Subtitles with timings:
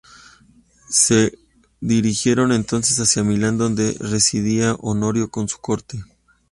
[0.89, 1.37] Se
[1.79, 6.03] dirigieron, entonces, hacia Milán donde residía Honorio con su corte.